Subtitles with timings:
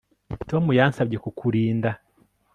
[0.49, 1.89] Tom yansabye kukurinda